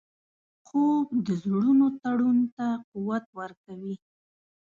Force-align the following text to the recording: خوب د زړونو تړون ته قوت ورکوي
خوب 0.67 1.07
د 1.25 1.27
زړونو 1.43 1.87
تړون 2.01 2.37
ته 2.55 2.67
قوت 2.91 3.25
ورکوي 3.39 3.95